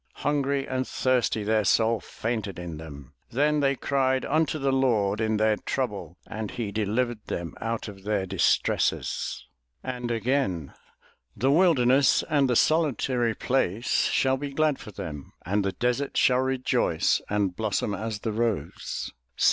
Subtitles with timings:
[0.25, 5.37] "Hungry and thirsty their soul fainted in them; "Then they cried unto the Lord in
[5.37, 9.45] their trouble and he de livered them out of their distresses."
[9.83, 10.73] And again:
[11.37, 16.39] "The wilderness and the solitary place shall be glad for them; and the desert shall
[16.39, 19.11] rejoice and blossom as the rose.